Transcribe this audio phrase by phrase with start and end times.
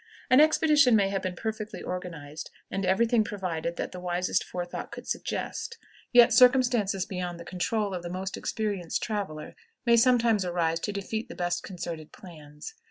[0.31, 4.91] An expedition may have been perfectly organized, and every thing provided that the wisest forethought
[4.91, 5.77] could suggest,
[6.11, 11.29] yet circumstances beyond the control of the most experienced traveler may sometimes arise to defeat
[11.29, 12.73] the best concerted plans.